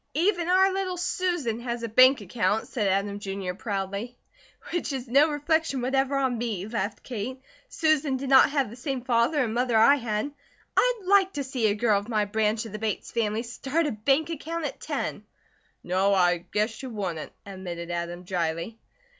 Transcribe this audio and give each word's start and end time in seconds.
"Even 0.15 0.47
our 0.49 0.73
little 0.73 0.97
Susan 0.97 1.59
has 1.59 1.83
a 1.83 1.87
bank 1.87 2.21
account," 2.21 2.67
said 2.67 2.87
Adam, 2.87 3.19
Jr., 3.19 3.53
proudly. 3.53 4.17
"Which 4.71 4.91
is 4.91 5.07
no 5.07 5.29
reflection 5.29 5.79
whatever 5.81 6.15
on 6.15 6.39
me," 6.39 6.65
laughed 6.67 7.03
Kate. 7.03 7.39
"Susan 7.69 8.17
did 8.17 8.27
not 8.27 8.49
have 8.49 8.71
the 8.71 8.75
same 8.75 9.03
father 9.03 9.43
and 9.43 9.53
mother 9.53 9.77
I 9.77 9.97
had. 9.97 10.31
I'd 10.75 11.01
like 11.05 11.33
to 11.33 11.43
see 11.43 11.67
a 11.67 11.75
girl 11.75 11.99
of 11.99 12.09
my 12.09 12.25
branch 12.25 12.65
of 12.65 12.71
the 12.71 12.79
Bates 12.79 13.11
family 13.11 13.43
start 13.43 13.85
a 13.85 13.91
bank 13.91 14.31
account 14.31 14.65
at 14.65 14.79
ten." 14.81 15.23
"No, 15.83 16.15
I 16.15 16.45
guess 16.51 16.71
she 16.71 16.87
wouldn't," 16.87 17.31
admitted 17.45 17.91
Adam, 17.91 18.23
dryly. 18.23 18.79